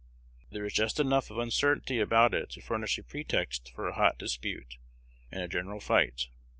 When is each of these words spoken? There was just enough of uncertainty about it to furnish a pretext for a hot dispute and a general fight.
There 0.49 0.63
was 0.63 0.73
just 0.73 0.99
enough 0.99 1.29
of 1.29 1.37
uncertainty 1.37 1.99
about 1.99 2.33
it 2.33 2.49
to 2.53 2.61
furnish 2.63 2.97
a 2.97 3.03
pretext 3.03 3.71
for 3.71 3.87
a 3.87 3.93
hot 3.93 4.17
dispute 4.17 4.77
and 5.31 5.43
a 5.43 5.47
general 5.47 5.79
fight. 5.79 6.27